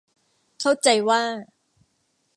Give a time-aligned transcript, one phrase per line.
[0.59, 1.21] เข้าใจว่า